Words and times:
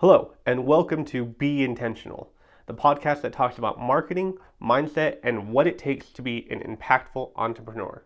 Hello, 0.00 0.34
and 0.44 0.66
welcome 0.66 1.06
to 1.06 1.24
Be 1.24 1.64
Intentional, 1.64 2.30
the 2.66 2.74
podcast 2.74 3.22
that 3.22 3.32
talks 3.32 3.56
about 3.56 3.80
marketing, 3.80 4.36
mindset, 4.62 5.16
and 5.22 5.50
what 5.54 5.66
it 5.66 5.78
takes 5.78 6.10
to 6.10 6.20
be 6.20 6.46
an 6.50 6.60
impactful 6.60 7.30
entrepreneur. 7.34 8.04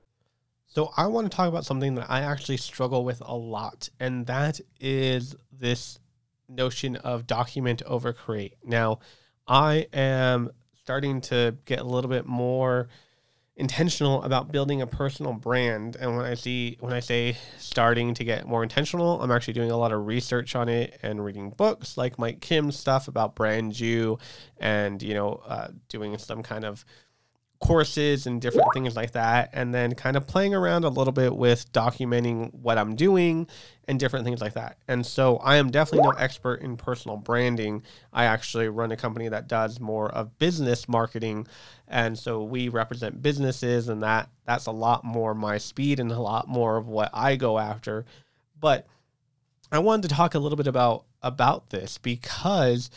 So, 0.68 0.92
I 0.96 1.08
want 1.08 1.29
to 1.29 1.37
talk 1.37 1.48
about 1.48 1.66
something 1.66 1.96
that 1.96 2.08
I 2.08 2.21
actually 2.21 2.58
struggle 2.58 3.04
with 3.04 3.21
a 3.26 3.34
lot, 3.34 3.88
and 3.98 4.24
that 4.29 4.61
is 4.79 5.34
this 5.50 5.98
notion 6.48 6.95
of 6.95 7.26
document 7.26 7.83
over 7.85 8.13
create. 8.13 8.54
Now, 8.63 9.01
I 9.49 9.88
am 9.93 10.53
starting 10.85 11.21
to 11.22 11.57
get 11.65 11.81
a 11.81 11.85
little 11.85 12.09
bit 12.09 12.25
more 12.25 12.87
intentional 13.61 14.22
about 14.22 14.51
building 14.51 14.81
a 14.83 14.87
personal 14.87 15.35
brand. 15.35 15.97
And 15.97 16.16
when 16.16 16.24
i 16.24 16.34
see 16.34 16.77
when 16.80 16.93
i 16.93 17.01
say 17.01 17.37
starting 17.59 18.15
to 18.15 18.25
get 18.25 18.47
more 18.47 18.62
intentional 18.62 19.20
i'm 19.23 19.30
actually 19.30 19.55
doing 19.55 19.70
a 19.70 19.77
lot 19.77 19.93
of 19.93 20.06
research 20.06 20.56
on 20.56 20.69
it 20.69 20.98
and 21.02 21.25
reading 21.25 21.51
books 21.51 21.97
like 21.97 22.19
mike 22.19 22.41
kim's 22.41 22.77
stuff 22.77 23.07
about 23.07 23.34
brand 23.34 23.79
you 23.79 24.19
and 24.59 25.03
you 25.03 25.15
know 25.15 25.43
uh, 25.47 25.69
doing 25.89 26.17
some 26.19 26.43
kind 26.43 26.65
of 26.65 26.84
courses 27.60 28.27
and 28.27 28.41
different 28.41 28.66
things 28.73 28.96
like 28.96 29.12
that 29.12 29.50
and 29.52 29.74
then 29.74 29.95
kind 29.95 30.16
of 30.16 30.27
playing 30.27 30.55
around 30.55 30.84
a 30.84 30.88
little 30.88 31.12
bit 31.12 31.37
with 31.37 31.70
documenting 31.73 32.52
what 32.55 32.78
I'm 32.78 32.96
doing 32.96 33.46
and 33.86 34.00
different 34.00 34.24
things 34.24 34.41
like 34.41 34.55
that. 34.55 34.78
And 34.88 35.05
so 35.05 35.36
I 35.36 35.56
am 35.56 35.70
definitely 35.70 36.09
no 36.10 36.16
expert 36.16 36.62
in 36.62 36.78
personal 36.78 37.19
branding. 37.19 37.83
I 38.14 38.24
actually 38.24 38.69
run 38.69 38.92
a 38.92 38.96
company 38.96 39.28
that 39.28 39.46
does 39.46 39.78
more 39.78 40.09
of 40.09 40.38
business 40.38 40.88
marketing 40.88 41.46
and 41.86 42.19
so 42.19 42.42
we 42.42 42.69
represent 42.69 43.20
businesses 43.20 43.88
and 43.88 44.02
that 44.02 44.30
that's 44.47 44.66
a 44.66 44.72
lot 44.72 45.05
more 45.05 45.34
my 45.34 45.58
speed 45.58 46.00
and 46.00 46.11
a 46.11 46.20
lot 46.20 46.48
more 46.48 46.78
of 46.78 46.88
what 46.88 47.11
I 47.12 47.36
go 47.36 47.58
after. 47.58 48.06
But 48.58 48.86
I 49.70 49.80
wanted 49.80 50.08
to 50.08 50.14
talk 50.14 50.34
a 50.34 50.38
little 50.38 50.56
bit 50.56 50.66
about 50.66 51.05
about 51.22 51.69
this 51.69 51.98
because 51.98 52.91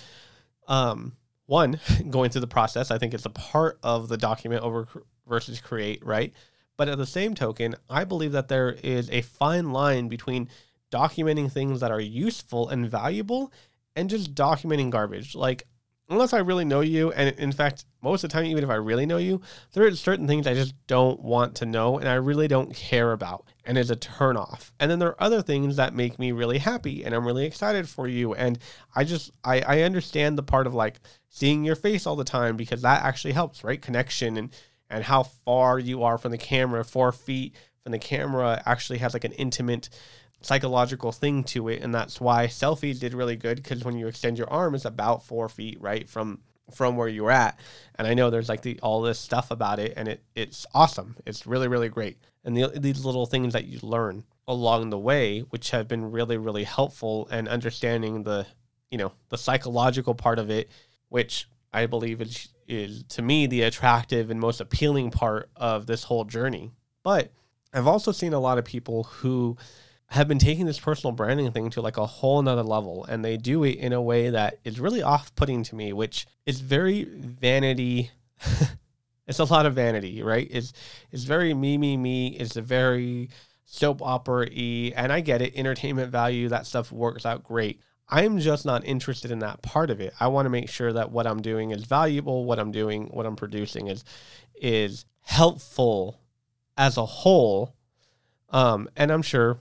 um 0.69 1.17
one, 1.53 1.79
going 2.09 2.31
through 2.31 2.41
the 2.41 2.47
process, 2.47 2.89
I 2.89 2.97
think 2.97 3.13
it's 3.13 3.27
a 3.27 3.29
part 3.29 3.77
of 3.83 4.09
the 4.09 4.17
document 4.17 4.63
over 4.63 4.87
versus 5.27 5.61
create, 5.61 6.03
right? 6.03 6.33
But 6.77 6.89
at 6.89 6.97
the 6.97 7.05
same 7.05 7.35
token, 7.35 7.75
I 7.89 8.03
believe 8.05 8.31
that 8.31 8.47
there 8.47 8.71
is 8.71 9.07
a 9.11 9.21
fine 9.21 9.71
line 9.71 10.07
between 10.07 10.49
documenting 10.91 11.51
things 11.51 11.79
that 11.79 11.91
are 11.91 11.99
useful 11.99 12.69
and 12.69 12.89
valuable 12.89 13.53
and 13.95 14.09
just 14.09 14.33
documenting 14.33 14.89
garbage. 14.89 15.35
Like, 15.35 15.67
unless 16.09 16.33
I 16.33 16.39
really 16.39 16.65
know 16.65 16.81
you, 16.81 17.11
and 17.11 17.37
in 17.39 17.51
fact, 17.51 17.85
most 18.01 18.23
of 18.23 18.29
the 18.29 18.33
time, 18.33 18.45
even 18.45 18.63
if 18.63 18.69
I 18.69 18.75
really 18.75 19.05
know 19.05 19.17
you, 19.17 19.41
there 19.73 19.85
are 19.85 19.95
certain 19.95 20.27
things 20.27 20.45
I 20.45 20.53
just 20.53 20.75
don't 20.87 21.21
want 21.21 21.55
to 21.55 21.65
know 21.65 21.97
and 21.97 22.07
I 22.07 22.15
really 22.15 22.47
don't 22.47 22.75
care 22.75 23.13
about, 23.13 23.45
and 23.63 23.77
it's 23.77 23.89
a 23.89 23.95
turnoff. 23.95 24.71
And 24.79 24.91
then 24.91 24.99
there 24.99 25.09
are 25.09 25.23
other 25.23 25.41
things 25.41 25.77
that 25.77 25.95
make 25.95 26.19
me 26.19 26.31
really 26.31 26.57
happy 26.57 27.03
and 27.03 27.15
I'm 27.15 27.25
really 27.25 27.45
excited 27.45 27.87
for 27.87 28.07
you. 28.07 28.33
And 28.33 28.59
I 28.95 29.03
just, 29.05 29.31
I, 29.43 29.61
I 29.61 29.81
understand 29.81 30.37
the 30.37 30.43
part 30.43 30.67
of 30.67 30.73
like 30.73 30.99
seeing 31.29 31.63
your 31.63 31.75
face 31.75 32.05
all 32.05 32.15
the 32.15 32.23
time 32.23 32.57
because 32.57 32.81
that 32.81 33.03
actually 33.03 33.33
helps, 33.33 33.63
right? 33.63 33.81
Connection 33.81 34.37
and, 34.37 34.53
and 34.89 35.03
how 35.05 35.23
far 35.23 35.79
you 35.79 36.03
are 36.03 36.17
from 36.17 36.31
the 36.31 36.37
camera, 36.37 36.83
four 36.83 37.11
feet 37.11 37.55
from 37.83 37.91
the 37.91 37.99
camera 37.99 38.61
actually 38.65 38.99
has 38.99 39.13
like 39.13 39.25
an 39.25 39.33
intimate 39.33 39.89
psychological 40.43 41.11
thing 41.11 41.43
to 41.43 41.69
it 41.69 41.81
and 41.81 41.95
that's 41.95 42.19
why 42.19 42.47
selfies 42.47 42.99
did 42.99 43.13
really 43.13 43.35
good 43.35 43.57
because 43.57 43.83
when 43.83 43.97
you 43.97 44.07
extend 44.07 44.37
your 44.37 44.49
arm 44.49 44.75
it's 44.75 44.85
about 44.85 45.23
four 45.23 45.47
feet 45.49 45.79
right 45.81 46.09
from 46.09 46.39
from 46.71 46.95
where 46.95 47.07
you're 47.07 47.31
at. 47.31 47.59
And 47.95 48.07
i 48.07 48.13
know 48.13 48.29
there's 48.29 48.49
like 48.49 48.61
the 48.61 48.79
all 48.81 49.01
this 49.01 49.19
stuff 49.19 49.51
about 49.51 49.79
it 49.79 49.93
and 49.95 50.07
it 50.07 50.23
it's 50.35 50.65
awesome. 50.73 51.15
It's 51.25 51.45
really 51.45 51.67
really 51.67 51.89
great. 51.89 52.17
And 52.45 52.57
the, 52.57 52.71
these 52.75 53.05
little 53.05 53.25
things 53.25 53.53
that 53.53 53.65
you 53.65 53.79
learn 53.81 54.23
along 54.47 54.89
the 54.89 54.99
way 54.99 55.39
which 55.39 55.71
have 55.71 55.87
been 55.87 56.11
really 56.11 56.37
really 56.37 56.63
helpful 56.63 57.27
and 57.31 57.47
understanding 57.47 58.23
the 58.23 58.45
you 58.91 58.97
know 58.97 59.13
the 59.29 59.37
psychological 59.37 60.13
part 60.13 60.37
of 60.37 60.49
it 60.49 60.69
which 61.07 61.47
i 61.71 61.85
believe 61.85 62.21
is 62.21 62.49
is 62.67 63.03
to 63.03 63.21
me 63.21 63.47
the 63.47 63.61
attractive 63.61 64.29
and 64.29 64.39
most 64.39 64.59
appealing 64.59 65.11
part 65.11 65.49
of 65.55 65.85
this 65.85 66.03
whole 66.03 66.25
journey. 66.25 66.71
But 67.03 67.31
i've 67.73 67.87
also 67.87 68.11
seen 68.11 68.33
a 68.33 68.39
lot 68.39 68.57
of 68.57 68.65
people 68.65 69.03
who 69.03 69.57
have 70.13 70.27
been 70.27 70.37
taking 70.37 70.67
this 70.67 70.79
personal 70.79 71.11
branding 71.11 71.51
thing 71.51 71.71
to 71.71 71.81
like 71.81 71.97
a 71.97 72.05
whole 72.05 72.39
nother 72.39 72.61
level 72.61 73.03
and 73.05 73.25
they 73.25 73.35
do 73.35 73.63
it 73.63 73.79
in 73.79 73.93
a 73.93 74.01
way 74.01 74.29
that 74.29 74.59
is 74.63 74.79
really 74.79 75.01
off-putting 75.01 75.63
to 75.63 75.75
me 75.75 75.91
which 75.91 76.27
is 76.45 76.61
very 76.61 77.03
vanity. 77.03 78.11
It's 79.25 79.39
a 79.39 79.45
lot 79.45 79.65
of 79.65 79.73
vanity 79.73 80.21
right? 80.21 80.49
It's 80.51 80.73
it's 81.09 81.23
very 81.23 81.53
me 81.53 81.77
me 81.77 81.95
me. 81.95 82.27
It's 82.35 82.57
a 82.57 82.61
very 82.61 83.29
soap 83.63 84.01
opera 84.01 84.47
y 84.51 84.91
and 84.97 85.13
i 85.13 85.21
get 85.21 85.41
it. 85.41 85.55
Entertainment 85.55 86.11
value 86.11 86.49
that 86.49 86.67
stuff 86.67 86.91
works 86.91 87.25
out 87.25 87.41
great. 87.41 87.79
I'm 88.09 88.37
just 88.39 88.65
not 88.65 88.83
interested 88.83 89.31
in 89.31 89.39
that 89.39 89.61
part 89.61 89.89
of 89.89 90.01
it. 90.01 90.13
I 90.19 90.27
want 90.27 90.45
to 90.45 90.49
make 90.49 90.69
sure 90.69 90.91
that 90.91 91.09
what 91.09 91.25
i'm 91.25 91.41
doing 91.41 91.71
is 91.71 91.85
valuable 91.85 92.43
what 92.43 92.59
i'm 92.59 92.73
doing 92.73 93.05
what 93.13 93.25
i'm 93.25 93.37
producing 93.37 93.87
is 93.87 94.03
is 94.61 95.05
helpful 95.21 96.19
as 96.77 96.97
a 96.97 97.05
whole. 97.05 97.73
Um, 98.49 98.89
and 98.97 99.09
i'm 99.09 99.21
sure 99.21 99.57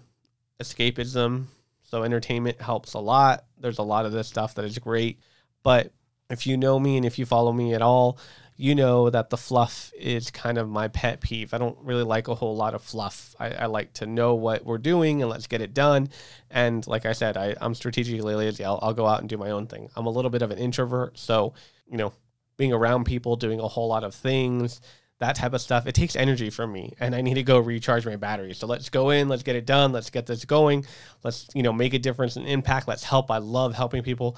escapism. 0.61 1.47
So 1.83 2.05
entertainment 2.05 2.61
helps 2.61 2.95
a 2.95 2.99
lot. 2.99 3.45
There's 3.59 3.79
a 3.79 3.83
lot 3.83 4.07
of 4.07 4.13
this 4.13 4.29
stuff 4.29 4.55
that 4.55 4.65
is 4.65 4.79
great. 4.79 5.21
But 5.63 5.93
if 6.31 6.47
you 6.47 6.57
know 6.57 6.79
me 6.79 6.97
and 6.97 7.07
if 7.07 7.19
you 7.19 7.27
follow 7.27 7.53
me 7.53 7.75
at 7.75 7.83
all, 7.83 8.19
you 8.57 8.75
know 8.75 9.11
that 9.11 9.31
the 9.31 9.37
fluff 9.37 9.93
is 9.99 10.31
kind 10.31 10.59
of 10.59 10.69
my 10.69 10.89
pet 10.89 11.21
peeve. 11.21 11.53
I 11.53 11.59
don't 11.59 11.79
really 11.83 12.05
like 12.05 12.29
a 12.29 12.35
whole 12.35 12.55
lot 12.55 12.75
of 12.75 12.83
fluff. 12.83 13.35
I, 13.39 13.51
I 13.51 13.67
like 13.67 13.93
to 13.95 14.07
know 14.07 14.35
what 14.35 14.65
we're 14.65 14.79
doing 14.79 15.21
and 15.21 15.31
let's 15.31 15.47
get 15.47 15.61
it 15.61 15.75
done. 15.75 16.11
And 16.51 16.87
like 16.87 17.07
I 17.07 17.13
said, 17.13 17.37
I, 17.37 17.55
I'm 17.61 17.75
strategically 17.75 18.34
lazy. 18.34 18.65
I'll, 18.65 18.79
I'll 18.83 18.95
go 18.95 19.07
out 19.07 19.21
and 19.21 19.29
do 19.29 19.37
my 19.37 19.51
own 19.51 19.67
thing. 19.67 19.89
I'm 19.97 20.07
a 20.07 20.11
little 20.11 20.31
bit 20.31 20.43
of 20.43 20.51
an 20.51 20.59
introvert. 20.59 21.19
So, 21.19 21.55
you 21.91 21.97
know, 21.97 22.13
being 22.57 22.73
around 22.73 23.05
people, 23.05 23.37
doing 23.37 23.61
a 23.61 23.69
whole 23.69 23.89
lot 23.89 24.05
of 24.05 24.15
things, 24.15 24.81
that 25.22 25.37
type 25.37 25.53
of 25.55 25.60
stuff. 25.60 25.87
It 25.87 25.94
takes 25.94 26.16
energy 26.16 26.50
from 26.50 26.72
me 26.72 26.94
and 26.99 27.15
I 27.15 27.21
need 27.21 27.34
to 27.34 27.43
go 27.44 27.59
recharge 27.59 28.05
my 28.05 28.16
battery. 28.16 28.55
So 28.55 28.66
let's 28.66 28.88
go 28.88 29.10
in, 29.10 29.28
let's 29.28 29.44
get 29.44 29.56
it 29.56 29.66
done, 29.66 29.93
let's 29.93 30.10
get 30.10 30.27
this 30.27 30.44
going. 30.44 30.84
Let's, 31.22 31.49
you 31.55 31.62
know, 31.62 31.72
make 31.72 31.94
a 31.94 31.99
difference 31.99 32.37
and 32.37 32.47
impact. 32.47 32.88
Let's 32.88 33.05
help. 33.05 33.31
I 33.31 33.38
love 33.38 33.75
helping 33.75 34.03
people. 34.03 34.37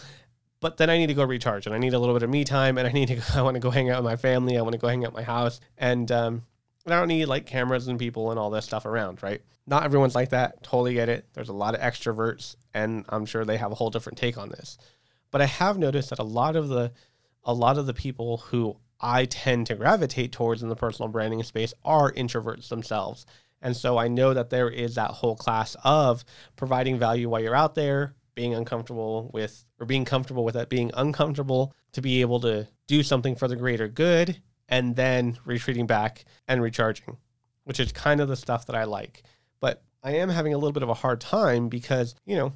But 0.61 0.77
then 0.77 0.91
I 0.91 0.99
need 0.99 1.07
to 1.07 1.15
go 1.15 1.25
recharge 1.25 1.67
and 1.67 1.75
I 1.75 1.79
need 1.79 1.95
a 1.95 1.99
little 1.99 2.15
bit 2.15 2.23
of 2.23 2.29
me 2.29 2.45
time 2.45 2.77
and 2.77 2.87
I 2.87 2.93
need 2.93 3.09
to 3.09 3.23
I 3.35 3.43
want 3.43 3.55
to 3.55 3.61
go 3.61 3.71
hang 3.71 3.91
out 3.91 4.03
with 4.03 4.11
my 4.11 4.17
family. 4.17 4.59
I 4.59 4.63
want 4.63 4.73
to 4.75 4.79
go 4.79 4.89
hang 4.89 5.05
out 5.05 5.15
my 5.15 5.23
house 5.23 5.61
and 5.79 6.11
um 6.13 6.43
I 6.87 6.91
don't 6.91 7.09
need 7.09 7.25
like 7.27 7.47
cameras 7.47 7.89
and 7.89 7.99
people 7.99 8.31
and 8.31 8.39
all 8.39 8.51
this 8.51 8.67
stuff 8.67 8.85
around, 8.85 9.23
right? 9.23 9.41
Not 9.67 9.85
everyone's 9.85 10.15
like 10.15 10.31
that. 10.31 10.63
Totally 10.63 10.93
get 10.93 11.09
it. 11.09 11.27
There's 11.33 11.49
a 11.49 11.55
lot 11.55 11.75
of 11.75 11.81
extroverts 11.81 12.57
and 12.75 13.07
I'm 13.09 13.25
sure 13.25 13.45
they 13.45 13.57
have 13.57 13.73
a 13.73 13.75
whole 13.75 13.89
different 13.89 14.19
take 14.19 14.37
on 14.37 14.51
this. 14.51 14.77
But 15.31 15.41
I 15.41 15.47
have 15.47 15.79
noticed 15.79 16.11
that 16.11 16.19
a 16.19 16.25
lot 16.25 16.57
of 16.57 16.69
the 16.69 16.93
a 17.43 17.55
lot 17.55 17.79
of 17.79 17.87
the 17.87 17.95
people 17.95 18.39
who 18.39 18.77
I 19.01 19.27
tend 19.27 19.67
to 19.67 19.75
gravitate 19.75 20.33
towards 20.33 20.63
in 20.63 20.69
the 20.69 20.77
personal 20.77 21.09
branding 21.09 21.43
space 21.43 21.75
are 21.85 22.13
introverts 22.13 22.69
themselves. 22.69 23.27
And 23.61 23.77
so 23.77 23.97
I 23.97 24.09
know 24.09 24.35
that 24.35 24.51
there 24.51 24.69
is 24.69 24.95
that 24.95 25.11
whole 25.11 25.37
class 25.37 25.77
of 25.85 26.25
providing 26.57 26.99
value 26.99 27.29
while 27.29 27.41
you're 27.41 27.55
out 27.55 27.75
there, 27.75 28.15
being 28.35 28.55
uncomfortable 28.55 29.31
with, 29.33 29.65
or 29.81 29.87
being 29.87 30.05
comfortable 30.05 30.45
with 30.45 30.57
it, 30.57 30.69
being 30.69 30.91
uncomfortable 30.95 31.75
to 31.93 32.03
be 32.03 32.21
able 32.21 32.41
to 32.41 32.69
do 32.87 33.03
something 33.03 33.37
for 33.37 33.49
the 33.49 33.57
greater 33.57 33.89
good, 33.89 34.41
and 34.69 34.97
then 34.97 35.39
retreating 35.45 35.87
back 35.87 36.25
and 36.47 36.63
recharging, 36.63 37.17
which 37.65 37.81
is 37.81 37.93
kind 37.93 38.21
of 38.21 38.29
the 38.29 38.37
stuff 38.37 38.67
that 38.67 38.77
I 38.77 38.85
like. 38.85 39.23
But 39.61 39.83
I 40.03 40.17
am 40.17 40.29
having 40.29 40.53
a 40.53 40.59
little 40.59 40.73
bit 40.73 40.83
of 40.83 40.89
a 40.89 40.95
hard 40.95 41.21
time 41.21 41.69
because, 41.69 42.15
you 42.27 42.37
know, 42.37 42.53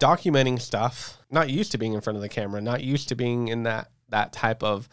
documenting 0.00 0.60
stuff, 0.60 1.18
not 1.30 1.50
used 1.50 1.72
to 1.72 1.78
being 1.78 1.92
in 1.92 2.00
front 2.00 2.16
of 2.16 2.22
the 2.22 2.28
camera, 2.28 2.60
not 2.60 2.82
used 2.82 3.08
to 3.08 3.14
being 3.14 3.48
in 3.48 3.64
that 3.64 3.90
that 4.10 4.32
type 4.32 4.62
of 4.62 4.88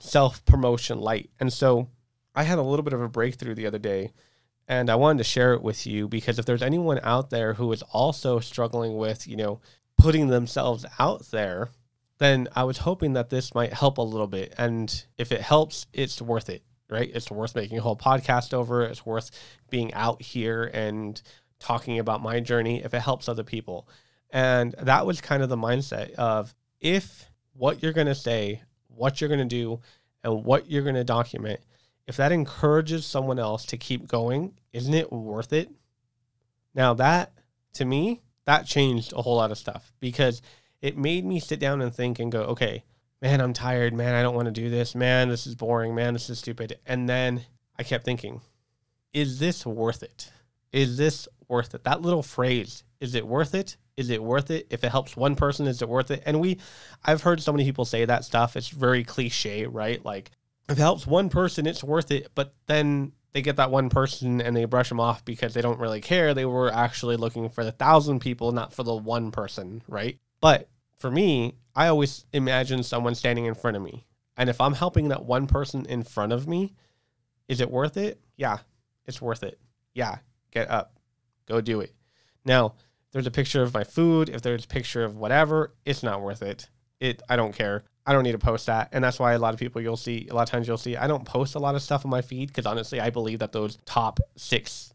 self 0.00 0.44
promotion 0.44 0.98
light. 0.98 1.30
And 1.38 1.52
so 1.52 1.88
I 2.34 2.42
had 2.42 2.58
a 2.58 2.62
little 2.62 2.82
bit 2.82 2.92
of 2.92 3.00
a 3.00 3.08
breakthrough 3.08 3.54
the 3.54 3.66
other 3.66 3.78
day 3.78 4.12
and 4.66 4.88
I 4.88 4.94
wanted 4.94 5.18
to 5.18 5.24
share 5.24 5.52
it 5.54 5.62
with 5.62 5.86
you 5.86 6.08
because 6.08 6.38
if 6.38 6.46
there's 6.46 6.62
anyone 6.62 7.00
out 7.02 7.30
there 7.30 7.54
who 7.54 7.72
is 7.72 7.82
also 7.82 8.40
struggling 8.40 8.96
with, 8.96 9.26
you 9.26 9.36
know, 9.36 9.60
putting 9.98 10.28
themselves 10.28 10.86
out 10.98 11.26
there, 11.30 11.70
then 12.18 12.48
I 12.54 12.64
was 12.64 12.78
hoping 12.78 13.14
that 13.14 13.30
this 13.30 13.54
might 13.54 13.72
help 13.72 13.98
a 13.98 14.02
little 14.02 14.26
bit. 14.26 14.54
And 14.56 15.04
if 15.18 15.32
it 15.32 15.40
helps, 15.40 15.86
it's 15.92 16.22
worth 16.22 16.48
it, 16.48 16.62
right? 16.88 17.10
It's 17.12 17.30
worth 17.30 17.54
making 17.54 17.78
a 17.78 17.82
whole 17.82 17.96
podcast 17.96 18.54
over. 18.54 18.82
It's 18.82 19.04
worth 19.04 19.30
being 19.70 19.92
out 19.94 20.22
here 20.22 20.70
and 20.72 21.20
talking 21.58 21.98
about 21.98 22.22
my 22.22 22.40
journey 22.40 22.82
if 22.84 22.94
it 22.94 23.00
helps 23.00 23.28
other 23.28 23.44
people. 23.44 23.88
And 24.30 24.72
that 24.78 25.04
was 25.04 25.20
kind 25.20 25.42
of 25.42 25.48
the 25.48 25.56
mindset 25.56 26.12
of 26.12 26.54
if 26.80 27.28
what 27.54 27.82
you're 27.82 27.92
going 27.92 28.06
to 28.06 28.14
say 28.14 28.62
what 29.00 29.20
you're 29.20 29.28
going 29.28 29.40
to 29.40 29.44
do 29.46 29.80
and 30.22 30.44
what 30.44 30.70
you're 30.70 30.82
going 30.82 30.94
to 30.94 31.04
document, 31.04 31.60
if 32.06 32.16
that 32.16 32.32
encourages 32.32 33.06
someone 33.06 33.38
else 33.38 33.64
to 33.66 33.76
keep 33.76 34.06
going, 34.06 34.52
isn't 34.72 34.94
it 34.94 35.12
worth 35.12 35.52
it? 35.52 35.70
Now, 36.74 36.94
that 36.94 37.32
to 37.74 37.84
me, 37.84 38.20
that 38.46 38.66
changed 38.66 39.12
a 39.12 39.22
whole 39.22 39.36
lot 39.36 39.50
of 39.50 39.58
stuff 39.58 39.92
because 40.00 40.42
it 40.80 40.96
made 40.96 41.24
me 41.24 41.40
sit 41.40 41.60
down 41.60 41.82
and 41.82 41.94
think 41.94 42.18
and 42.18 42.32
go, 42.32 42.42
okay, 42.42 42.84
man, 43.20 43.40
I'm 43.40 43.52
tired. 43.52 43.92
Man, 43.92 44.14
I 44.14 44.22
don't 44.22 44.34
want 44.34 44.46
to 44.46 44.52
do 44.52 44.70
this. 44.70 44.94
Man, 44.94 45.28
this 45.28 45.46
is 45.46 45.54
boring. 45.54 45.94
Man, 45.94 46.14
this 46.14 46.30
is 46.30 46.38
stupid. 46.38 46.78
And 46.86 47.08
then 47.08 47.42
I 47.78 47.82
kept 47.82 48.04
thinking, 48.04 48.40
is 49.12 49.38
this 49.38 49.66
worth 49.66 50.02
it? 50.02 50.30
Is 50.72 50.96
this 50.96 51.28
worth 51.48 51.74
it? 51.74 51.84
That 51.84 52.02
little 52.02 52.22
phrase, 52.22 52.84
is 53.00 53.14
it 53.14 53.26
worth 53.26 53.54
it? 53.54 53.76
Is 54.00 54.08
it 54.08 54.22
worth 54.22 54.50
it? 54.50 54.66
If 54.70 54.82
it 54.82 54.90
helps 54.90 55.14
one 55.14 55.36
person, 55.36 55.66
is 55.66 55.82
it 55.82 55.88
worth 55.88 56.10
it? 56.10 56.22
And 56.24 56.40
we, 56.40 56.58
I've 57.04 57.20
heard 57.20 57.42
so 57.42 57.52
many 57.52 57.64
people 57.64 57.84
say 57.84 58.06
that 58.06 58.24
stuff. 58.24 58.56
It's 58.56 58.68
very 58.68 59.04
cliche, 59.04 59.66
right? 59.66 60.02
Like, 60.02 60.30
if 60.70 60.78
it 60.78 60.80
helps 60.80 61.06
one 61.06 61.28
person, 61.28 61.66
it's 61.66 61.84
worth 61.84 62.10
it. 62.10 62.28
But 62.34 62.54
then 62.66 63.12
they 63.34 63.42
get 63.42 63.56
that 63.56 63.70
one 63.70 63.90
person 63.90 64.40
and 64.40 64.56
they 64.56 64.64
brush 64.64 64.88
them 64.88 65.00
off 65.00 65.22
because 65.26 65.52
they 65.52 65.60
don't 65.60 65.78
really 65.78 66.00
care. 66.00 66.32
They 66.32 66.46
were 66.46 66.72
actually 66.72 67.16
looking 67.16 67.50
for 67.50 67.62
the 67.62 67.72
thousand 67.72 68.20
people, 68.20 68.52
not 68.52 68.72
for 68.72 68.84
the 68.84 68.94
one 68.94 69.30
person, 69.32 69.82
right? 69.86 70.18
But 70.40 70.70
for 70.96 71.10
me, 71.10 71.56
I 71.76 71.88
always 71.88 72.24
imagine 72.32 72.82
someone 72.82 73.14
standing 73.14 73.44
in 73.44 73.54
front 73.54 73.76
of 73.76 73.82
me. 73.82 74.06
And 74.38 74.48
if 74.48 74.62
I'm 74.62 74.72
helping 74.72 75.08
that 75.08 75.26
one 75.26 75.46
person 75.46 75.84
in 75.84 76.04
front 76.04 76.32
of 76.32 76.48
me, 76.48 76.72
is 77.48 77.60
it 77.60 77.70
worth 77.70 77.98
it? 77.98 78.18
Yeah, 78.36 78.60
it's 79.04 79.20
worth 79.20 79.42
it. 79.42 79.60
Yeah, 79.92 80.16
get 80.52 80.70
up, 80.70 80.94
go 81.46 81.60
do 81.60 81.80
it. 81.80 81.92
Now, 82.46 82.76
there's 83.12 83.26
a 83.26 83.30
picture 83.30 83.62
of 83.62 83.74
my 83.74 83.84
food, 83.84 84.28
if 84.28 84.42
there's 84.42 84.64
a 84.64 84.68
picture 84.68 85.04
of 85.04 85.16
whatever, 85.16 85.72
it's 85.84 86.02
not 86.02 86.22
worth 86.22 86.42
it. 86.42 86.68
It 87.00 87.22
I 87.28 87.36
don't 87.36 87.54
care. 87.54 87.84
I 88.06 88.12
don't 88.12 88.24
need 88.24 88.32
to 88.32 88.38
post 88.38 88.66
that. 88.66 88.88
And 88.92 89.02
that's 89.02 89.18
why 89.18 89.32
a 89.32 89.38
lot 89.38 89.54
of 89.54 89.60
people 89.60 89.80
you'll 89.80 89.96
see, 89.96 90.28
a 90.30 90.34
lot 90.34 90.42
of 90.42 90.50
times 90.50 90.66
you'll 90.66 90.78
see, 90.78 90.96
I 90.96 91.06
don't 91.06 91.24
post 91.24 91.54
a 91.54 91.58
lot 91.58 91.74
of 91.74 91.82
stuff 91.82 92.04
on 92.04 92.10
my 92.10 92.22
feed 92.22 92.48
because 92.48 92.66
honestly, 92.66 93.00
I 93.00 93.10
believe 93.10 93.40
that 93.40 93.52
those 93.52 93.78
top 93.84 94.20
six 94.36 94.92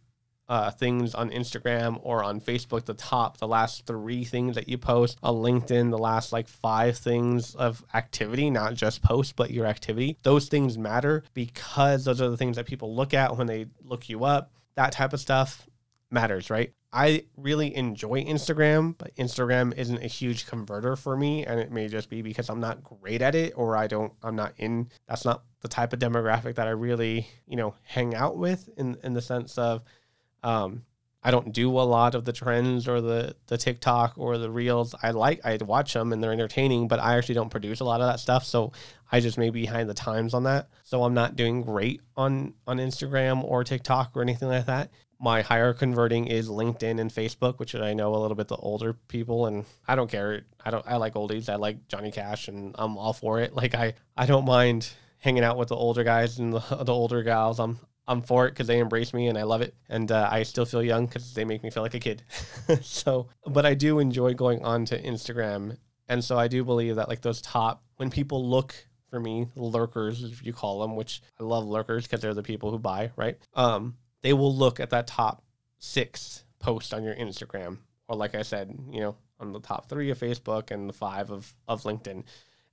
uh, 0.48 0.70
things 0.70 1.16
on 1.16 1.32
Instagram 1.32 2.00
or 2.04 2.24
on 2.24 2.40
Facebook, 2.40 2.86
the 2.86 2.94
top, 2.94 3.38
the 3.38 3.48
last 3.48 3.86
three 3.86 4.24
things 4.24 4.56
that 4.56 4.70
you 4.70 4.78
post 4.78 5.18
on 5.24 5.36
LinkedIn, 5.36 5.90
the 5.90 5.98
last 5.98 6.32
like 6.32 6.48
five 6.48 6.98
things 6.98 7.56
of 7.56 7.84
activity, 7.94 8.50
not 8.50 8.76
just 8.76 9.02
post, 9.02 9.36
but 9.36 9.52
your 9.52 9.66
activity, 9.66 10.18
those 10.24 10.48
things 10.48 10.78
matter 10.78 11.24
because 11.34 12.06
those 12.06 12.22
are 12.22 12.30
the 12.30 12.38
things 12.38 12.58
that 12.58 12.66
people 12.68 12.96
look 12.96 13.14
at 13.14 13.36
when 13.36 13.48
they 13.48 13.66
look 13.84 14.08
you 14.10 14.24
up. 14.24 14.52
That 14.76 14.92
type 14.92 15.14
of 15.14 15.20
stuff 15.20 15.68
matters, 16.12 16.50
right? 16.50 16.74
I 16.94 17.26
really 17.36 17.76
enjoy 17.76 18.24
Instagram, 18.24 18.98
but 18.98 19.14
Instagram 19.18 19.78
isn't 19.78 20.02
a 20.02 20.08
huge 20.08 20.48
converter 20.48 20.96
for 20.96 21.18
me. 21.18 21.46
And 21.46 21.60
it 21.60 21.72
may 21.72 21.90
just 21.90 22.10
be 22.10 22.22
because 22.22 22.50
I'm 22.50 22.62
not 22.62 22.84
great 22.84 23.22
at 23.22 23.36
it 23.36 23.54
or 23.58 23.76
I 23.76 23.88
don't, 23.88 24.14
I'm 24.24 24.36
not 24.36 24.54
in, 24.58 24.90
that's 25.08 25.26
not 25.26 25.44
the 25.60 25.68
type 25.68 25.92
of 25.92 26.00
demographic 26.00 26.56
that 26.56 26.68
I 26.68 26.72
really, 26.72 27.28
you 27.48 27.58
know, 27.58 27.76
hang 27.82 28.16
out 28.16 28.38
with 28.38 28.70
in, 28.78 28.98
in 29.04 29.14
the 29.14 29.22
sense 29.22 29.58
of, 29.58 29.84
um, 30.42 30.84
I 31.26 31.32
don't 31.32 31.52
do 31.52 31.72
a 31.72 31.82
lot 31.82 32.14
of 32.14 32.24
the 32.24 32.32
trends 32.32 32.88
or 32.88 33.02
the 33.02 33.36
the 33.48 33.58
TikTok 33.58 34.14
or 34.16 34.38
the 34.38 34.52
reels. 34.52 34.94
I 35.02 35.10
like 35.10 35.44
I 35.44 35.58
watch 35.66 35.92
them 35.92 36.14
and 36.14 36.24
they're 36.24 36.32
entertaining, 36.32 36.88
but 36.88 37.00
I 37.00 37.18
actually 37.18 37.34
don't 37.34 37.50
produce 37.50 37.80
a 37.80 37.84
lot 37.84 38.00
of 38.00 38.06
that 38.06 38.20
stuff. 38.20 38.46
So 38.46 38.74
I 39.12 39.20
just 39.22 39.40
may 39.40 39.50
be 39.50 39.62
behind 39.62 39.90
the 39.90 39.96
times 39.96 40.36
on 40.36 40.44
that. 40.44 40.70
So 40.84 41.04
I'm 41.04 41.16
not 41.16 41.36
doing 41.36 41.64
great 41.64 42.02
on 42.16 42.54
on 42.68 42.78
Instagram 42.78 43.44
or 43.44 43.64
TikTok 43.64 44.12
or 44.14 44.22
anything 44.22 44.50
like 44.50 44.68
that 44.68 44.92
my 45.20 45.42
higher 45.42 45.74
converting 45.74 46.28
is 46.28 46.50
LinkedIn 46.50 47.00
and 47.00 47.10
Facebook, 47.10 47.60
which 47.60 47.76
I 47.76 47.94
know 47.94 48.16
a 48.16 48.18
little 48.18 48.36
bit 48.36 48.48
the 48.48 48.56
older 48.58 48.94
people, 48.94 49.46
and 49.46 49.66
I 49.88 49.96
don't 49.96 50.10
care. 50.10 50.46
I 50.64 50.72
don't. 50.72 50.86
I 50.88 50.98
like 50.98 51.14
oldies. 51.14 51.50
I 51.50 51.56
like 51.56 51.88
Johnny 51.88 52.12
Cash, 52.12 52.48
and 52.48 52.76
I'm 52.78 52.98
all 52.98 53.14
for 53.14 53.40
it. 53.40 53.56
Like 53.56 53.76
I, 53.76 53.94
I 54.18 54.26
don't 54.26 54.46
mind 54.46 54.90
hanging 55.20 55.44
out 55.44 55.58
with 55.58 55.70
the 55.70 55.76
older 55.76 56.04
guys 56.04 56.38
and 56.40 56.54
the, 56.54 56.60
the 56.84 56.94
older 56.94 57.24
gals. 57.24 57.60
I'm 57.60 57.80
I'm 58.08 58.22
for 58.22 58.46
it 58.48 58.52
because 58.52 58.68
they 58.68 58.80
embrace 58.80 59.14
me 59.14 59.28
and 59.28 59.38
I 59.38 59.44
love 59.44 59.62
it, 59.62 59.76
and 59.90 60.12
uh, 60.12 60.30
I 60.32 60.44
still 60.44 60.66
feel 60.66 60.84
young 60.84 61.06
because 61.06 61.34
they 61.34 61.46
make 61.46 61.64
me 61.64 61.72
feel 61.72 61.84
like 61.84 61.96
a 61.96 62.00
kid. 62.00 62.24
so, 62.82 63.30
but 63.48 63.66
I 63.66 63.74
do 63.74 64.00
enjoy 64.00 64.34
going 64.34 64.64
on 64.64 64.86
to 64.86 65.02
Instagram, 65.02 65.78
and 66.08 66.24
so 66.24 66.38
I 66.38 66.48
do 66.48 66.64
believe 66.64 66.98
that 66.98 67.10
like 67.10 67.22
those 67.22 67.42
top 67.42 67.84
when 67.98 68.10
people 68.10 68.48
look 68.48 68.76
for 69.10 69.20
me, 69.20 69.48
lurkers, 69.56 70.24
if 70.24 70.46
you 70.46 70.52
call 70.54 70.82
them, 70.82 70.96
which 70.96 71.22
I 71.40 71.44
love 71.44 71.66
lurkers 71.66 72.04
because 72.04 72.22
they're 72.22 72.34
the 72.34 72.44
people 72.44 72.72
who 72.72 72.80
buy, 72.80 73.12
right? 73.16 73.38
Um, 73.54 73.96
they 74.26 74.34
will 74.34 74.56
look 74.56 74.80
at 74.80 74.90
that 74.90 75.06
top 75.06 75.44
six 75.78 76.46
post 76.58 76.96
on 76.96 77.04
your 77.04 77.14
Instagram, 77.14 77.78
or 78.08 78.16
like 78.16 78.34
I 78.34 78.42
said, 78.42 78.76
you 78.90 79.00
know, 79.00 79.16
on 79.40 79.54
the 79.54 79.60
top 79.60 79.88
three 79.88 80.10
of 80.10 80.18
Facebook 80.18 80.72
and 80.72 80.90
the 80.90 80.94
five 80.94 81.30
of, 81.30 81.54
of 81.68 81.84
LinkedIn. 81.84 82.24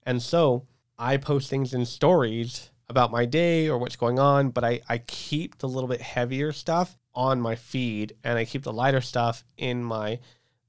And 0.04 0.22
so 0.22 0.66
I 0.98 1.18
post 1.18 1.50
things 1.50 1.74
in 1.74 1.84
stories 1.84 2.70
about 2.88 3.12
my 3.12 3.26
day 3.26 3.68
or 3.68 3.76
what's 3.76 3.96
going 3.96 4.18
on, 4.18 4.48
but 4.48 4.64
I, 4.64 4.80
I 4.88 4.96
keep 4.96 5.58
the 5.58 5.68
little 5.68 5.88
bit 5.90 6.00
heavier 6.00 6.52
stuff 6.52 6.96
on 7.14 7.38
my 7.38 7.54
feed 7.54 8.14
and 8.24 8.38
I 8.38 8.46
keep 8.46 8.62
the 8.62 8.72
lighter 8.72 9.02
stuff 9.02 9.44
in 9.58 9.84
my 9.84 10.20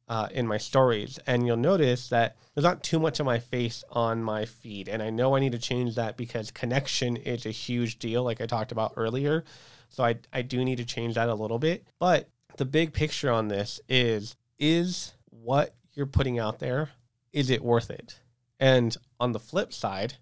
uh, 0.10 0.28
in 0.32 0.46
my 0.46 0.58
stories. 0.58 1.18
And 1.26 1.48
you'll 1.48 1.56
notice 1.56 2.10
that 2.10 2.36
there's 2.54 2.66
not 2.66 2.84
too 2.84 3.00
much 3.00 3.22
of 3.22 3.26
my 3.26 3.40
face 3.40 3.86
on 3.90 4.22
my 4.22 4.44
feed. 4.44 4.90
And 4.90 5.02
I 5.02 5.12
know 5.12 5.34
I 5.34 5.40
need 5.40 5.54
to 5.54 5.60
change 5.60 5.96
that 5.96 6.18
because 6.18 6.52
connection 6.52 7.16
is 7.16 7.46
a 7.46 7.52
huge 7.52 8.00
deal, 8.00 8.22
like 8.22 8.42
I 8.42 8.48
talked 8.48 8.74
about 8.74 8.96
earlier. 8.98 9.46
So 9.94 10.04
I, 10.04 10.16
I 10.34 10.42
do 10.42 10.66
need 10.66 10.78
to 10.78 10.86
change 10.86 11.13
that 11.16 11.30
a 11.30 11.36
little 11.36 11.60
bit. 11.60 11.86
But 12.00 12.28
the 12.57 12.66
big 12.66 12.94
picture 12.94 13.31
on 13.31 13.48
this 13.48 13.80
is 13.88 14.36
is 14.57 15.13
what 15.30 15.75
you're 15.94 16.06
putting 16.07 16.40
out 16.40 16.57
there, 16.60 16.90
is 17.31 17.51
it 17.51 17.63
worth 17.63 17.92
it? 17.92 18.19
And 18.60 18.95
on 19.19 19.34
the 19.34 19.40
flip 19.40 19.72
side, 19.72 20.16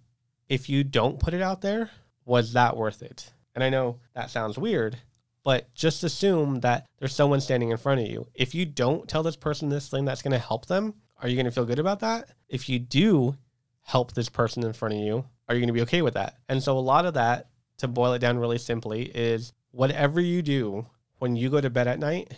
if 0.49 0.69
you 0.69 0.83
don't 0.83 1.19
put 1.19 1.33
it 1.33 1.41
out 1.41 1.61
there, 1.61 1.89
was 2.25 2.53
that 2.53 2.75
worth 2.75 3.01
it? 3.01 3.31
And 3.55 3.63
I 3.63 3.69
know 3.69 3.99
that 4.13 4.29
sounds 4.29 4.57
weird, 4.57 4.97
but 5.43 5.73
just 5.73 6.03
assume 6.03 6.59
that 6.61 6.87
there's 6.99 7.15
someone 7.15 7.39
standing 7.39 7.71
in 7.71 7.77
front 7.77 8.01
of 8.01 8.07
you. 8.07 8.27
If 8.33 8.53
you 8.53 8.65
don't 8.65 9.07
tell 9.07 9.23
this 9.23 9.37
person 9.37 9.69
this 9.69 9.87
thing 9.87 10.03
that's 10.03 10.21
going 10.21 10.33
to 10.33 10.39
help 10.39 10.65
them, 10.65 10.95
are 11.21 11.29
you 11.29 11.35
going 11.35 11.45
to 11.45 11.51
feel 11.51 11.65
good 11.65 11.79
about 11.79 12.01
that? 12.01 12.29
If 12.49 12.67
you 12.67 12.79
do 12.79 13.37
help 13.83 14.13
this 14.13 14.29
person 14.29 14.63
in 14.63 14.73
front 14.73 14.95
of 14.95 14.99
you, 14.99 15.23
are 15.47 15.55
you 15.55 15.61
going 15.61 15.67
to 15.67 15.73
be 15.73 15.81
okay 15.83 16.01
with 16.01 16.15
that? 16.15 16.35
And 16.49 16.61
so 16.61 16.77
a 16.77 16.79
lot 16.79 17.05
of 17.05 17.13
that, 17.13 17.47
to 17.77 17.87
boil 17.87 18.13
it 18.13 18.19
down 18.19 18.37
really 18.37 18.57
simply, 18.57 19.03
is 19.03 19.53
whatever 19.71 20.19
you 20.19 20.41
do 20.41 20.85
when 21.19 21.35
you 21.35 21.49
go 21.49 21.61
to 21.61 21.69
bed 21.69 21.87
at 21.87 21.99
night, 21.99 22.33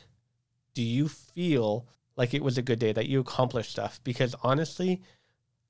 do 0.73 0.81
you 0.81 1.07
feel 1.07 1.87
like 2.15 2.33
it 2.33 2.43
was 2.43 2.57
a 2.57 2.63
good 2.63 2.79
day 2.79 2.91
that 2.91 3.07
you 3.07 3.19
accomplished 3.19 3.71
stuff? 3.71 3.99
Because 4.03 4.35
honestly, 4.43 5.01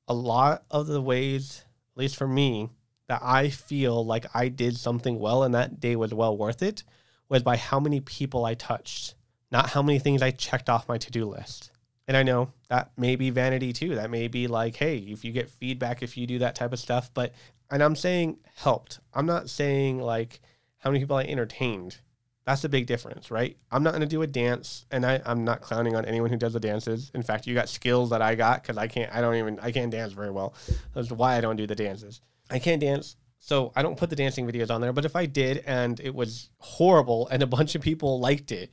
a 0.07 0.13
lot 0.13 0.63
of 0.71 0.87
the 0.87 1.01
ways, 1.01 1.63
at 1.93 1.99
least 1.99 2.15
for 2.15 2.27
me, 2.27 2.69
that 3.07 3.21
I 3.23 3.49
feel 3.49 4.05
like 4.05 4.25
I 4.33 4.47
did 4.47 4.77
something 4.77 5.19
well 5.19 5.43
and 5.43 5.53
that 5.55 5.79
day 5.79 5.95
was 5.95 6.13
well 6.13 6.37
worth 6.37 6.61
it 6.61 6.83
was 7.29 7.43
by 7.43 7.57
how 7.57 7.79
many 7.79 7.99
people 7.99 8.45
I 8.45 8.53
touched, 8.53 9.15
not 9.51 9.69
how 9.69 9.81
many 9.81 9.99
things 9.99 10.21
I 10.21 10.31
checked 10.31 10.69
off 10.69 10.87
my 10.87 10.97
to 10.97 11.11
do 11.11 11.25
list. 11.25 11.71
And 12.07 12.17
I 12.17 12.23
know 12.23 12.51
that 12.69 12.91
may 12.97 13.15
be 13.15 13.29
vanity 13.29 13.71
too. 13.71 13.95
That 13.95 14.11
may 14.11 14.27
be 14.27 14.47
like, 14.47 14.75
hey, 14.75 14.97
if 14.97 15.23
you 15.23 15.31
get 15.31 15.49
feedback, 15.49 16.03
if 16.03 16.17
you 16.17 16.27
do 16.27 16.39
that 16.39 16.55
type 16.55 16.73
of 16.73 16.79
stuff. 16.79 17.09
But, 17.13 17.33
and 17.71 17.81
I'm 17.81 17.95
saying 17.95 18.39
helped. 18.55 18.99
I'm 19.13 19.25
not 19.25 19.49
saying 19.49 19.99
like, 19.99 20.41
how 20.83 20.89
many 20.89 20.99
people 20.99 21.15
I 21.15 21.23
entertained. 21.23 21.97
That's 22.45 22.65
a 22.65 22.69
big 22.69 22.87
difference, 22.87 23.31
right? 23.31 23.55
I'm 23.71 23.83
not 23.83 23.91
going 23.91 24.01
to 24.01 24.07
do 24.07 24.21
a 24.21 24.27
dance, 24.27 24.85
and 24.91 25.05
I, 25.05 25.21
I'm 25.25 25.45
not 25.45 25.61
clowning 25.61 25.95
on 25.95 26.03
anyone 26.03 26.29
who 26.29 26.35
does 26.35 26.51
the 26.51 26.59
dances. 26.59 27.09
In 27.15 27.23
fact, 27.23 27.47
you 27.47 27.53
got 27.53 27.69
skills 27.69 28.09
that 28.09 28.21
I 28.21 28.35
got 28.35 28.61
because 28.61 28.77
I 28.77 28.87
can't, 28.87 29.09
I 29.15 29.21
don't 29.21 29.35
even, 29.35 29.59
I 29.61 29.71
can't 29.71 29.89
dance 29.89 30.11
very 30.11 30.29
well. 30.29 30.53
That's 30.93 31.09
why 31.09 31.37
I 31.37 31.41
don't 31.41 31.55
do 31.55 31.65
the 31.65 31.75
dances. 31.75 32.19
I 32.49 32.59
can't 32.59 32.81
dance, 32.81 33.15
so 33.39 33.71
I 33.77 33.81
don't 33.81 33.97
put 33.97 34.09
the 34.09 34.17
dancing 34.17 34.45
videos 34.45 34.69
on 34.69 34.81
there. 34.81 34.91
But 34.91 35.05
if 35.05 35.15
I 35.15 35.25
did 35.25 35.63
and 35.65 35.97
it 36.01 36.13
was 36.13 36.49
horrible 36.57 37.29
and 37.29 37.41
a 37.41 37.47
bunch 37.47 37.75
of 37.75 37.81
people 37.81 38.19
liked 38.19 38.51
it, 38.51 38.71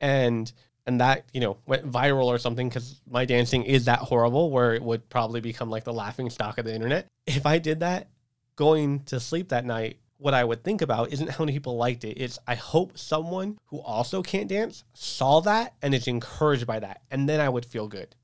and 0.00 0.50
and 0.86 1.00
that 1.02 1.26
you 1.34 1.40
know 1.40 1.58
went 1.66 1.90
viral 1.90 2.26
or 2.26 2.38
something 2.38 2.70
because 2.70 3.02
my 3.08 3.26
dancing 3.26 3.62
is 3.64 3.84
that 3.84 3.98
horrible 3.98 4.50
where 4.50 4.72
it 4.74 4.82
would 4.82 5.06
probably 5.10 5.42
become 5.42 5.68
like 5.68 5.84
the 5.84 5.92
laughing 5.92 6.30
stock 6.30 6.56
of 6.56 6.64
the 6.64 6.74
internet. 6.74 7.08
If 7.26 7.44
I 7.44 7.58
did 7.58 7.80
that, 7.80 8.08
going 8.56 9.00
to 9.04 9.20
sleep 9.20 9.50
that 9.50 9.66
night 9.66 9.98
what 10.22 10.34
I 10.34 10.44
would 10.44 10.62
think 10.62 10.82
about 10.82 11.12
isn't 11.12 11.30
how 11.30 11.44
many 11.44 11.52
people 11.52 11.76
liked 11.76 12.04
it. 12.04 12.16
It's 12.16 12.38
I 12.46 12.54
hope 12.54 12.96
someone 12.96 13.58
who 13.66 13.80
also 13.80 14.22
can't 14.22 14.48
dance 14.48 14.84
saw 14.94 15.40
that 15.40 15.74
and 15.82 15.92
is 15.92 16.06
encouraged 16.06 16.64
by 16.66 16.78
that. 16.78 17.02
And 17.10 17.28
then 17.28 17.40
I 17.40 17.48
would 17.48 17.66
feel 17.66 17.88
good. 17.88 18.14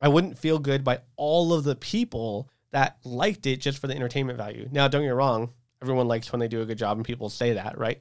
I 0.00 0.08
wouldn't 0.08 0.36
feel 0.36 0.58
good 0.58 0.82
by 0.82 1.00
all 1.16 1.52
of 1.52 1.62
the 1.62 1.76
people 1.76 2.50
that 2.72 2.98
liked 3.04 3.46
it 3.46 3.58
just 3.58 3.78
for 3.78 3.86
the 3.86 3.94
entertainment 3.94 4.36
value. 4.36 4.68
Now, 4.72 4.88
don't 4.88 5.02
get 5.02 5.06
me 5.06 5.12
wrong, 5.12 5.52
everyone 5.80 6.08
likes 6.08 6.32
when 6.32 6.40
they 6.40 6.48
do 6.48 6.60
a 6.60 6.66
good 6.66 6.76
job 6.76 6.96
and 6.96 7.06
people 7.06 7.28
say 7.28 7.52
that, 7.52 7.78
right? 7.78 8.00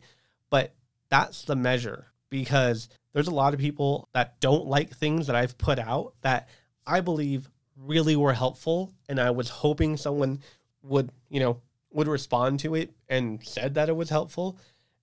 But 0.50 0.74
that's 1.10 1.44
the 1.44 1.56
measure 1.56 2.08
because 2.32 2.90
there's 3.14 3.28
a 3.28 3.36
lot 3.36 3.54
of 3.54 3.60
people 3.60 4.10
that 4.14 4.40
don't 4.40 4.66
like 4.66 4.96
things 4.96 5.28
that 5.28 5.36
I've 5.36 5.58
put 5.60 5.78
out 5.78 6.14
that 6.22 6.50
I 6.88 7.02
believe 7.02 7.50
really 7.76 8.16
were 8.16 8.34
helpful. 8.34 8.92
And 9.08 9.20
I 9.20 9.30
was 9.30 9.50
hoping 9.50 9.96
someone 9.96 10.40
would, 10.82 11.12
you 11.30 11.40
know, 11.40 11.62
would 11.98 12.08
respond 12.08 12.60
to 12.60 12.76
it 12.76 12.94
and 13.10 13.44
said 13.44 13.74
that 13.74 13.90
it 13.90 13.96
was 13.96 14.10
helpful. 14.10 14.60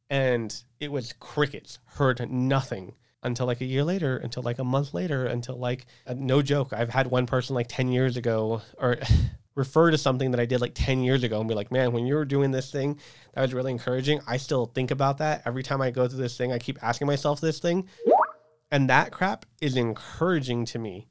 And 0.09 0.55
it 0.79 0.93
was 0.93 1.13
crickets, 1.19 1.81
heard 1.85 2.31
nothing 2.31 2.95
until 3.25 3.47
like 3.47 3.61
a 3.61 3.65
year 3.65 3.83
later, 3.83 4.17
until 4.19 4.45
like 4.45 4.61
a 4.61 4.65
month 4.65 4.95
later, 4.95 5.27
until 5.27 5.57
like, 5.57 5.87
uh, 6.07 6.15
no 6.17 6.41
joke, 6.41 6.73
I've 6.73 6.91
had 6.91 7.09
one 7.09 7.27
person 7.27 7.57
like 7.57 7.67
10 7.69 7.89
years 7.91 8.17
ago 8.17 8.63
or 8.79 8.99
refer 9.57 9.91
to 9.91 9.99
something 9.99 10.31
that 10.31 10.39
I 10.39 10.47
did 10.47 10.61
like 10.61 10.75
10 10.75 11.03
years 11.03 11.25
ago 11.25 11.41
and 11.41 11.49
be 11.49 11.55
like, 11.57 11.73
man, 11.73 11.91
when 11.91 12.07
you 12.07 12.15
were 12.15 12.25
doing 12.25 12.53
this 12.53 12.71
thing, 12.71 13.01
that 13.35 13.43
was 13.43 13.53
really 13.53 13.73
encouraging. 13.73 14.21
I 14.29 14.37
still 14.37 14.67
think 14.67 14.93
about 14.93 15.19
that 15.19 15.43
every 15.47 15.65
time 15.65 15.83
I 15.83 15.91
go 15.91 16.07
through 16.07 16.21
this 16.21 16.37
thing. 16.37 16.53
I 16.53 16.59
keep 16.61 16.81
asking 16.81 17.09
myself 17.09 17.41
this 17.41 17.59
thing. 17.59 17.89
And 18.71 18.89
that 18.89 19.11
crap 19.11 19.47
is 19.61 19.77
encouraging 19.77 20.65
to 20.67 20.79
me. 20.79 21.09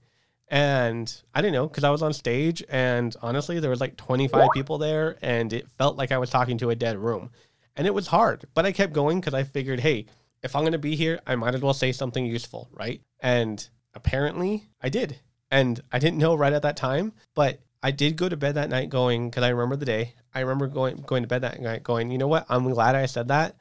And 0.53 1.11
I 1.33 1.41
didn't 1.41 1.55
know 1.55 1.67
because 1.67 1.83
I 1.83 1.89
was 1.89 2.03
on 2.03 2.13
stage 2.13 2.63
and 2.69 3.15
honestly, 3.23 3.59
there 3.59 3.71
was 3.71 3.81
like 3.81 3.97
25 3.97 4.49
people 4.53 4.77
there 4.77 5.17
and 5.23 5.51
it 5.51 5.67
felt 5.79 5.97
like 5.97 6.11
I 6.11 6.19
was 6.19 6.29
talking 6.29 6.59
to 6.59 6.69
a 6.69 6.75
dead 6.75 6.95
room. 6.95 7.31
And 7.75 7.87
it 7.87 7.93
was 7.93 8.05
hard, 8.05 8.45
but 8.53 8.63
I 8.63 8.71
kept 8.71 8.93
going 8.93 9.19
because 9.19 9.33
I 9.33 9.45
figured, 9.45 9.79
hey, 9.79 10.05
if 10.43 10.55
I'm 10.55 10.71
to 10.71 10.77
be 10.77 10.95
here, 10.95 11.19
I 11.25 11.35
might 11.37 11.55
as 11.55 11.61
well 11.61 11.73
say 11.73 11.91
something 11.91 12.23
useful, 12.23 12.69
right? 12.71 13.01
And 13.19 13.67
apparently 13.95 14.65
I 14.79 14.89
did. 14.89 15.19
And 15.49 15.81
I 15.91 15.97
didn't 15.97 16.19
know 16.19 16.35
right 16.35 16.53
at 16.53 16.61
that 16.61 16.77
time, 16.77 17.13
but 17.33 17.59
I 17.81 17.89
did 17.89 18.15
go 18.15 18.29
to 18.29 18.37
bed 18.37 18.53
that 18.53 18.69
night 18.69 18.89
going, 18.89 19.31
because 19.31 19.41
I 19.41 19.49
remember 19.49 19.75
the 19.75 19.85
day. 19.85 20.13
I 20.35 20.41
remember 20.41 20.67
going 20.67 20.97
going 21.07 21.23
to 21.23 21.27
bed 21.27 21.41
that 21.41 21.59
night 21.61 21.81
going, 21.81 22.11
you 22.11 22.19
know 22.19 22.27
what? 22.27 22.45
I'm 22.47 22.69
glad 22.69 22.93
I 22.93 23.07
said 23.07 23.29
that 23.29 23.55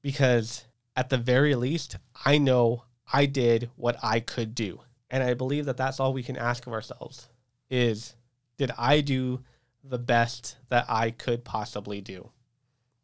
because 0.00 0.64
at 0.94 1.08
the 1.08 1.18
very 1.18 1.56
least, 1.56 1.96
I 2.24 2.38
know 2.38 2.84
I 3.12 3.26
did 3.26 3.68
what 3.74 3.96
I 4.00 4.20
could 4.20 4.54
do. 4.54 4.82
And 5.10 5.22
I 5.22 5.34
believe 5.34 5.66
that 5.66 5.76
that's 5.76 6.00
all 6.00 6.12
we 6.12 6.22
can 6.22 6.36
ask 6.36 6.66
of 6.66 6.72
ourselves 6.72 7.28
is 7.70 8.14
did 8.58 8.70
I 8.76 9.00
do 9.00 9.40
the 9.84 9.98
best 9.98 10.56
that 10.68 10.86
I 10.88 11.10
could 11.10 11.44
possibly 11.44 12.00
do? 12.00 12.30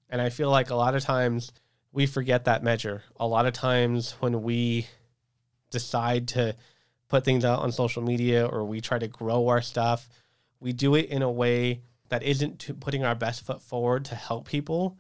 And 0.09 0.21
I 0.21 0.31
feel 0.31 0.51
like 0.51 0.71
a 0.71 0.75
lot 0.75 0.95
of 0.95 1.03
times 1.03 1.53
we 1.93 2.07
forget 2.07 2.45
that 2.45 2.63
measure. 2.63 3.03
A 3.19 3.27
lot 3.27 3.47
of 3.47 3.53
times 3.53 4.13
when 4.21 4.43
we 4.43 4.87
decide 5.71 6.29
to 6.29 6.57
put 7.09 7.25
things 7.25 7.45
out 7.45 7.61
on 7.61 7.73
social 7.73 8.03
media 8.03 8.47
or 8.47 8.65
we 8.65 8.81
try 8.81 8.99
to 8.99 9.09
grow 9.09 9.49
our 9.49 9.63
stuff, 9.63 10.09
we 10.61 10.73
do 10.73 10.95
it 10.95 11.07
in 11.07 11.23
a 11.23 11.31
way 11.31 11.83
that 12.09 12.23
isn't 12.23 12.81
putting 12.81 13.05
our 13.05 13.15
best 13.15 13.45
foot 13.45 13.63
forward 13.63 14.05
to 14.07 14.15
help 14.15 14.47
people. 14.47 14.99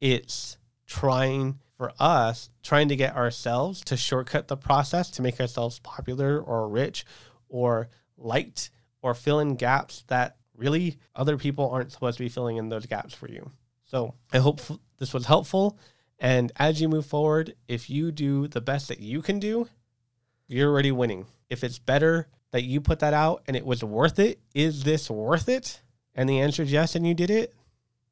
It's 0.00 0.56
trying 0.86 1.58
for 1.76 1.92
us, 1.98 2.50
trying 2.62 2.88
to 2.88 2.96
get 2.96 3.16
ourselves 3.16 3.80
to 3.82 3.96
shortcut 3.96 4.48
the 4.48 4.56
process 4.56 5.10
to 5.10 5.22
make 5.22 5.40
ourselves 5.40 5.78
popular 5.80 6.40
or 6.40 6.68
rich 6.68 7.04
or 7.48 7.88
liked 8.16 8.70
or 9.02 9.14
fill 9.14 9.40
in 9.40 9.56
gaps 9.56 10.04
that 10.08 10.36
really 10.56 10.98
other 11.14 11.36
people 11.36 11.70
aren't 11.70 11.92
supposed 11.92 12.16
to 12.16 12.24
be 12.24 12.28
filling 12.28 12.56
in 12.56 12.68
those 12.68 12.86
gaps 12.86 13.12
for 13.12 13.28
you. 13.28 13.50
So 13.84 14.14
I 14.32 14.38
hope 14.38 14.60
this 14.98 15.12
was 15.12 15.26
helpful. 15.26 15.78
And 16.18 16.52
as 16.56 16.80
you 16.80 16.88
move 16.88 17.06
forward, 17.06 17.54
if 17.68 17.90
you 17.90 18.12
do 18.12 18.48
the 18.48 18.60
best 18.60 18.88
that 18.88 19.00
you 19.00 19.20
can 19.20 19.38
do, 19.38 19.68
you're 20.46 20.70
already 20.70 20.92
winning. 20.92 21.26
If 21.50 21.64
it's 21.64 21.78
better 21.78 22.28
that 22.52 22.62
you 22.62 22.80
put 22.80 23.00
that 23.00 23.14
out 23.14 23.42
and 23.46 23.56
it 23.56 23.66
was 23.66 23.82
worth 23.82 24.18
it, 24.18 24.38
is 24.54 24.84
this 24.84 25.10
worth 25.10 25.48
it? 25.48 25.80
And 26.14 26.28
the 26.28 26.40
answer 26.40 26.62
is 26.62 26.70
yes, 26.70 26.94
and 26.94 27.06
you 27.06 27.14
did 27.14 27.30
it. 27.30 27.52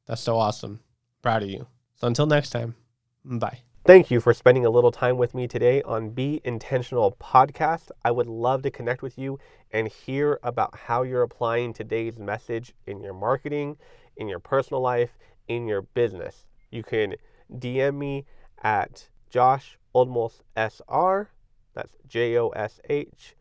That's 0.05 0.21
so 0.21 0.37
awesome. 0.37 0.81
Proud 1.21 1.43
of 1.43 1.49
you. 1.49 1.65
So 1.95 2.07
until 2.07 2.25
next 2.25 2.49
time, 2.49 2.75
bye. 3.25 3.59
Thank 3.85 4.09
you 4.09 4.21
for 4.21 4.33
spending 4.33 4.65
a 4.65 4.69
little 4.69 4.93
time 4.93 5.17
with 5.17 5.35
me 5.35 5.45
today 5.45 5.81
on 5.81 6.11
Be 6.11 6.39
Intentional 6.45 7.17
podcast. 7.19 7.91
I 8.05 8.11
would 8.11 8.27
love 8.27 8.61
to 8.61 8.71
connect 8.71 9.01
with 9.01 9.17
you 9.17 9.39
and 9.71 9.89
hear 9.89 10.39
about 10.41 10.73
how 10.73 11.03
you're 11.03 11.23
applying 11.23 11.73
today's 11.73 12.17
message 12.17 12.73
in 12.87 13.01
your 13.01 13.13
marketing, 13.13 13.75
in 14.15 14.29
your 14.29 14.39
personal 14.39 14.81
life, 14.81 15.17
in 15.49 15.67
your 15.67 15.81
business. 15.81 16.45
You 16.71 16.81
can 16.81 17.15
DM 17.51 17.97
me 17.97 18.25
at 18.61 19.09
Josh 19.29 19.77
Olmos 19.93 20.39
SR. 20.55 21.29
That's 21.73 21.97
J 22.07 22.37
O 22.37 22.47
S 22.49 22.79
H 22.89 23.35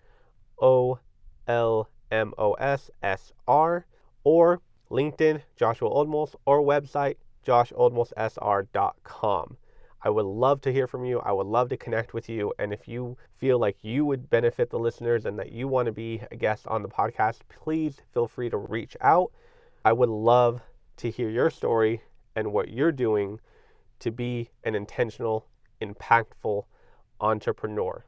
O 0.60 0.98
L 1.46 1.88
M 2.10 2.34
O 2.36 2.54
S 2.54 2.90
S 3.02 3.32
R. 3.46 3.86
Or 4.24 4.60
LinkedIn, 4.90 5.42
Joshua 5.54 5.88
Olmos, 5.88 6.34
or 6.46 6.62
website, 6.62 7.18
josholmossr.com. 7.46 9.56
I 10.04 10.10
would 10.10 10.26
love 10.26 10.60
to 10.62 10.72
hear 10.72 10.88
from 10.88 11.04
you. 11.04 11.20
I 11.20 11.30
would 11.30 11.46
love 11.46 11.68
to 11.68 11.76
connect 11.76 12.12
with 12.12 12.28
you. 12.28 12.52
And 12.58 12.72
if 12.72 12.88
you 12.88 13.16
feel 13.38 13.58
like 13.58 13.76
you 13.82 14.04
would 14.04 14.28
benefit 14.28 14.70
the 14.70 14.78
listeners 14.78 15.26
and 15.26 15.38
that 15.38 15.52
you 15.52 15.68
want 15.68 15.86
to 15.86 15.92
be 15.92 16.20
a 16.32 16.36
guest 16.36 16.66
on 16.66 16.82
the 16.82 16.88
podcast, 16.88 17.40
please 17.48 18.00
feel 18.12 18.26
free 18.26 18.50
to 18.50 18.56
reach 18.56 18.96
out. 19.00 19.30
I 19.84 19.92
would 19.92 20.08
love 20.08 20.60
to 20.98 21.10
hear 21.10 21.30
your 21.30 21.50
story 21.50 22.02
and 22.34 22.52
what 22.52 22.68
you're 22.68 22.92
doing 22.92 23.40
to 24.00 24.10
be 24.10 24.50
an 24.64 24.74
intentional, 24.74 25.46
impactful 25.80 26.64
entrepreneur. 27.20 28.04